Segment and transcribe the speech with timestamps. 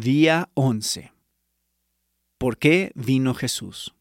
[0.00, 1.12] Día 11.
[2.38, 3.96] ¿Por qué vino Jesús?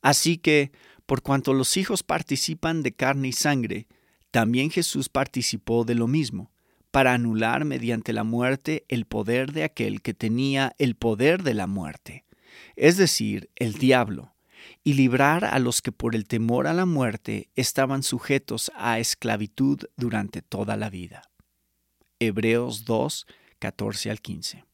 [0.00, 0.72] Así que,
[1.04, 3.88] por cuanto los hijos participan de carne y sangre,
[4.30, 6.50] también Jesús participó de lo mismo,
[6.90, 11.66] para anular mediante la muerte el poder de aquel que tenía el poder de la
[11.66, 12.24] muerte,
[12.74, 14.34] es decir, el diablo,
[14.82, 19.80] y librar a los que por el temor a la muerte estaban sujetos a esclavitud
[19.98, 21.30] durante toda la vida.
[22.18, 23.26] Hebreos 2,
[23.58, 24.69] 14 al 15.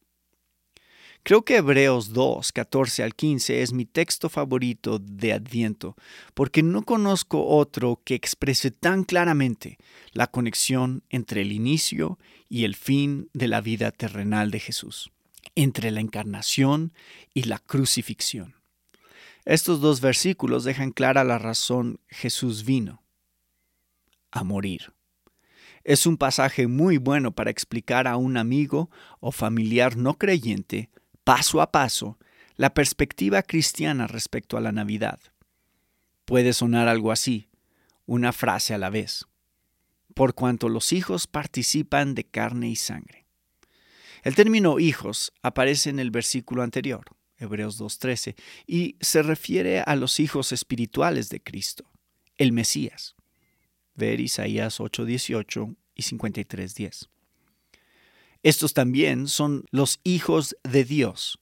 [1.27, 5.97] Creo que Hebreos 2, 14 al 15 es mi texto favorito de Adviento,
[6.33, 9.77] porque no conozco otro que exprese tan claramente
[10.13, 12.17] la conexión entre el inicio
[12.47, 15.11] y el fin de la vida terrenal de Jesús,
[15.55, 16.93] entre la encarnación
[17.33, 18.55] y la crucifixión.
[19.43, 23.03] Estos dos versículos dejan clara la razón Jesús vino,
[24.31, 24.93] a morir.
[25.83, 28.89] Es un pasaje muy bueno para explicar a un amigo
[29.19, 30.89] o familiar no creyente
[31.27, 32.17] paso a paso
[32.55, 35.19] la perspectiva cristiana respecto a la Navidad.
[36.23, 37.49] Puede sonar algo así,
[38.05, 39.25] una frase a la vez,
[40.13, 43.25] por cuanto los hijos participan de carne y sangre.
[44.23, 47.03] El término hijos aparece en el versículo anterior,
[47.37, 51.91] Hebreos 2.13, y se refiere a los hijos espirituales de Cristo,
[52.37, 53.17] el Mesías.
[53.95, 57.09] Ver Isaías 8.18 y 53.10.
[58.47, 61.37] Estos también son los hijos de Dios.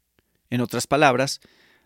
[0.50, 1.39] En otras palabras,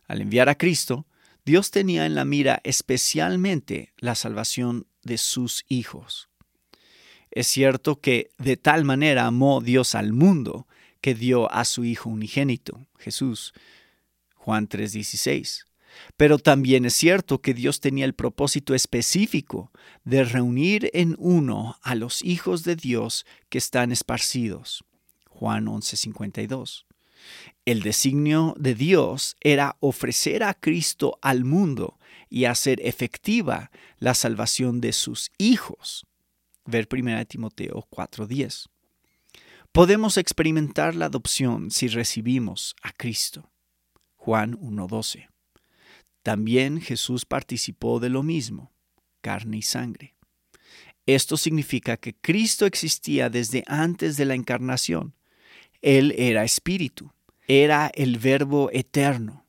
[0.07, 1.07] al enviar a Cristo,
[1.43, 6.29] Dios tenía en la mira especialmente la salvación de sus hijos.
[7.31, 10.67] Es cierto que de tal manera amó Dios al mundo
[11.01, 13.51] que dio a su Hijo unigénito, Jesús.
[14.35, 15.65] Juan 3:16.
[16.15, 19.73] Pero también es cierto que Dios tenía el propósito específico
[20.05, 24.85] de reunir en uno a los hijos de Dios que están esparcidos.
[25.39, 26.85] Juan 11:52.
[27.63, 31.97] El designio de Dios era ofrecer a Cristo al mundo
[32.29, 36.05] y hacer efectiva la salvación de sus hijos.
[36.65, 38.67] Ver 1 Timoteo 4:10.
[39.71, 43.49] Podemos experimentar la adopción si recibimos a Cristo.
[44.17, 45.29] Juan 1:12.
[46.21, 48.73] También Jesús participó de lo mismo,
[49.21, 50.15] carne y sangre.
[51.05, 55.15] Esto significa que Cristo existía desde antes de la encarnación
[55.81, 57.11] él era espíritu,
[57.47, 59.45] era el verbo eterno,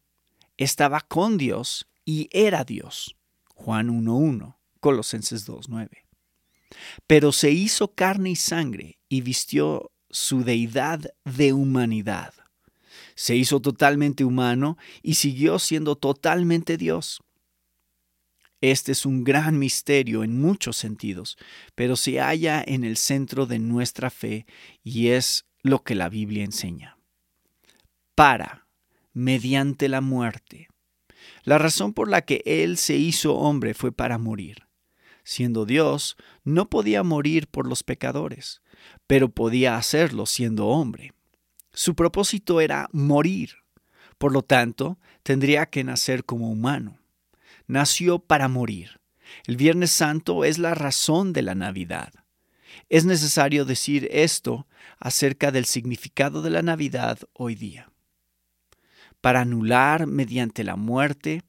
[0.57, 3.17] estaba con Dios y era Dios.
[3.55, 5.89] Juan 1.1, Colosenses 2.9.
[7.07, 12.33] Pero se hizo carne y sangre y vistió su deidad de humanidad.
[13.15, 17.23] Se hizo totalmente humano y siguió siendo totalmente Dios.
[18.61, 21.39] Este es un gran misterio en muchos sentidos,
[21.75, 24.47] pero se halla en el centro de nuestra fe
[24.83, 26.99] y es lo que la Biblia enseña.
[28.15, 28.67] Para,
[29.13, 30.69] mediante la muerte.
[31.45, 34.67] La razón por la que Él se hizo hombre fue para morir.
[35.23, 38.63] Siendo Dios, no podía morir por los pecadores,
[39.07, 41.13] pero podía hacerlo siendo hombre.
[41.73, 43.57] Su propósito era morir.
[44.19, 46.99] Por lo tanto, tendría que nacer como humano.
[47.67, 49.01] Nació para morir.
[49.47, 52.13] El Viernes Santo es la razón de la Navidad.
[52.89, 54.67] Es necesario decir esto
[54.99, 57.91] acerca del significado de la Navidad hoy día,
[59.21, 61.43] para anular mediante la muerte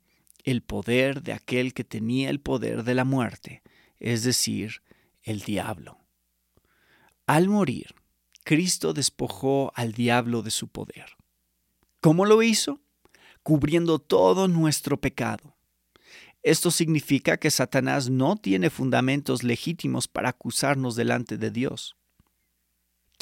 [0.44, 3.62] el poder de aquel que tenía el poder de la muerte,
[4.00, 4.82] es decir,
[5.24, 6.00] el diablo.
[7.28, 7.96] Al morir,
[8.44, 11.16] Cristo despojó al diablo de su poder.
[12.02, 12.82] ¿Cómo lo hizo?
[13.44, 15.56] Cubriendo todo nuestro pecado.
[16.44, 21.96] Esto significa que Satanás no tiene fundamentos legítimos para acusarnos delante de Dios.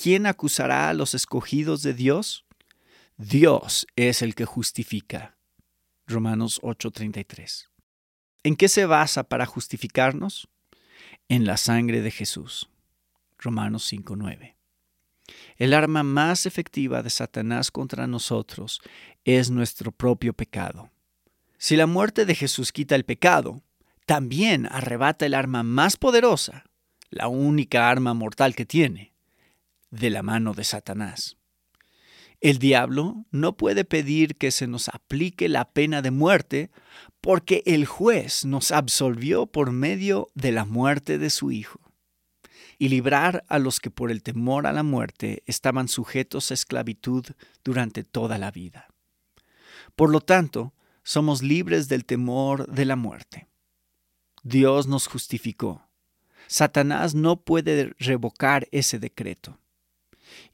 [0.01, 2.45] ¿Quién acusará a los escogidos de Dios?
[3.17, 5.37] Dios es el que justifica.
[6.07, 7.67] Romanos 8:33.
[8.43, 10.47] ¿En qué se basa para justificarnos?
[11.27, 12.69] En la sangre de Jesús.
[13.37, 14.55] Romanos 5:9.
[15.57, 18.79] El arma más efectiva de Satanás contra nosotros
[19.25, 20.91] es nuestro propio pecado.
[21.57, 23.63] Si la muerte de Jesús quita el pecado,
[24.05, 26.63] también arrebata el arma más poderosa,
[27.09, 29.09] la única arma mortal que tiene,
[29.91, 31.37] de la mano de Satanás.
[32.41, 36.71] El diablo no puede pedir que se nos aplique la pena de muerte
[37.19, 41.81] porque el juez nos absolvió por medio de la muerte de su Hijo.
[42.77, 47.25] Y librar a los que por el temor a la muerte estaban sujetos a esclavitud
[47.65, 48.87] durante toda la vida.
[49.97, 53.47] Por lo tanto, somos libres del temor de la muerte.
[54.43, 55.89] Dios nos justificó.
[56.47, 59.59] Satanás no puede revocar ese decreto.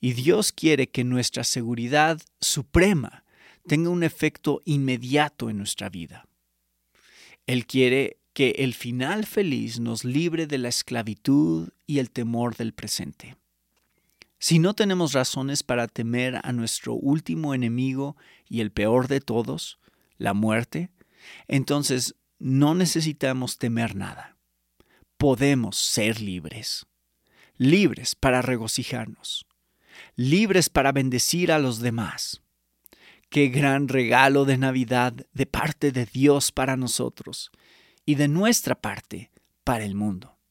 [0.06, 3.24] Y Dios quiere que nuestra seguridad suprema
[3.66, 6.28] tenga un efecto inmediato en nuestra vida.
[7.48, 12.72] Él quiere que el final feliz nos libre de la esclavitud y el temor del
[12.72, 13.36] presente.
[14.38, 18.16] Si no tenemos razones para temer a nuestro último enemigo
[18.48, 19.80] y el peor de todos,
[20.20, 20.92] la muerte,
[21.48, 24.38] entonces no necesitamos temer nada.
[25.18, 26.86] Podemos ser libres.
[27.58, 29.48] Libres para regocijarnos.
[30.16, 32.42] Libres para bendecir a los demás.
[33.30, 37.52] Qué gran regalo de Navidad de parte de Dios para nosotros
[38.06, 39.32] y de nuestra parte
[39.64, 40.35] para el mundo.